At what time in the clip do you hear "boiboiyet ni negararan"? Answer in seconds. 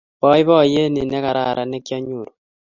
0.19-1.67